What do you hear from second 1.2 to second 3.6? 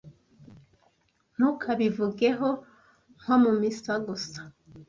ntukabivugeho nko mu